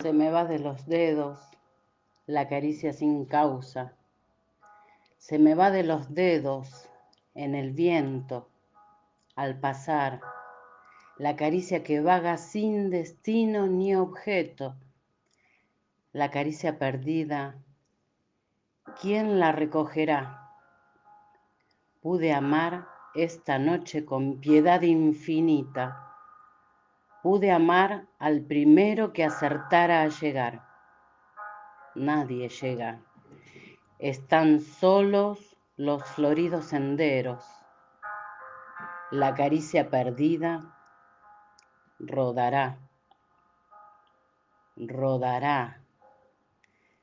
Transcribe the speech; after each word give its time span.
se 0.00 0.12
me 0.12 0.30
va 0.30 0.44
de 0.44 0.60
los 0.60 0.86
dedos 0.86 1.40
la 2.26 2.46
caricia 2.46 2.92
sin 2.92 3.24
causa, 3.24 3.96
se 5.16 5.40
me 5.40 5.56
va 5.56 5.72
de 5.72 5.82
los 5.82 6.14
dedos 6.14 6.88
en 7.34 7.56
el 7.56 7.72
viento 7.72 8.48
al 9.34 9.58
pasar, 9.58 10.20
la 11.16 11.34
caricia 11.34 11.82
que 11.82 12.00
vaga 12.00 12.36
sin 12.36 12.90
destino 12.90 13.66
ni 13.66 13.96
objeto, 13.96 14.76
la 16.12 16.30
caricia 16.30 16.78
perdida, 16.78 17.58
¿quién 19.00 19.40
la 19.40 19.50
recogerá? 19.50 20.52
Pude 22.00 22.32
amar 22.32 22.86
esta 23.16 23.58
noche 23.58 24.04
con 24.04 24.38
piedad 24.38 24.82
infinita 24.82 26.07
Pude 27.28 27.52
amar 27.52 28.06
al 28.18 28.40
primero 28.40 29.12
que 29.12 29.22
acertara 29.22 30.00
a 30.00 30.08
llegar. 30.08 30.62
Nadie 31.94 32.48
llega. 32.48 33.02
Están 33.98 34.60
solos 34.60 35.58
los 35.76 36.02
floridos 36.04 36.64
senderos. 36.64 37.44
La 39.10 39.34
caricia 39.34 39.90
perdida 39.90 40.74
rodará, 41.98 42.78
rodará. 44.76 45.82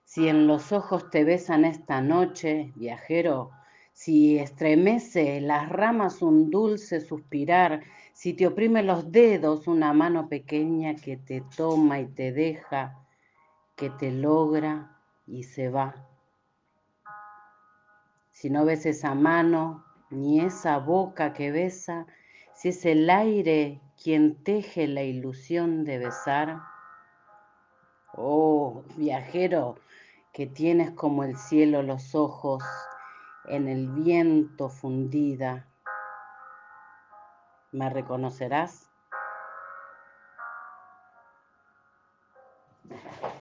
Si 0.05 0.27
en 0.27 0.47
los 0.47 0.71
ojos 0.71 1.11
te 1.11 1.23
besan 1.23 1.65
esta 1.65 2.01
noche, 2.01 2.73
viajero, 2.75 3.51
si 3.95 4.37
estremece 4.37 5.39
las 5.39 5.69
ramas 5.69 6.21
un 6.21 6.51
dulce 6.51 6.99
suspirar, 6.99 7.81
si 8.11 8.33
te 8.33 8.45
oprime 8.45 8.83
los 8.83 9.09
dedos 9.09 9.67
una 9.67 9.93
mano 9.93 10.27
pequeña 10.27 10.95
que 10.95 11.15
te 11.15 11.41
toma 11.55 12.01
y 12.01 12.07
te 12.07 12.33
deja, 12.33 12.99
que 13.77 13.89
te 13.89 14.11
logra 14.11 14.99
y 15.25 15.43
se 15.43 15.69
va. 15.69 15.95
Si 18.31 18.49
no 18.49 18.65
ves 18.65 18.85
esa 18.85 19.15
mano 19.15 19.85
ni 20.09 20.41
esa 20.41 20.77
boca 20.77 21.31
que 21.31 21.51
besa, 21.51 22.05
si 22.53 22.69
es 22.69 22.85
el 22.85 23.09
aire 23.09 23.79
quien 24.03 24.43
teje 24.43 24.89
la 24.89 25.03
ilusión 25.03 25.85
de 25.85 25.99
besar, 25.99 26.59
oh 28.13 28.83
viajero, 28.97 29.77
que 30.33 30.47
tienes 30.47 30.91
como 30.91 31.23
el 31.23 31.37
cielo 31.37 31.81
los 31.81 32.13
ojos 32.13 32.61
en 33.47 33.67
el 33.67 33.87
viento 33.89 34.69
fundida. 34.69 35.67
¿Me 37.71 37.89
reconocerás? 37.89 38.89